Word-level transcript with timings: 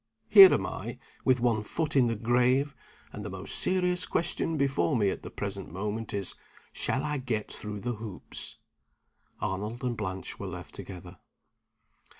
Here 0.29 0.51
am 0.51 0.65
I, 0.65 0.97
with 1.23 1.39
one 1.41 1.61
foot 1.61 1.95
in 1.95 2.07
the 2.07 2.15
grave; 2.15 2.75
and 3.13 3.23
the 3.23 3.29
most 3.29 3.53
serious 3.53 4.07
question 4.07 4.57
before 4.57 4.97
me 4.97 5.11
at 5.11 5.21
the 5.21 5.29
present 5.29 5.71
moment 5.71 6.11
is, 6.11 6.33
Shall 6.73 7.03
I 7.03 7.19
get 7.19 7.53
through 7.53 7.81
the 7.81 7.93
Hoops?" 7.97 8.57
Arnold 9.41 9.83
and 9.83 9.95
Blanche 9.95 10.39
were 10.39 10.47
left 10.47 10.73
together. 10.73 11.19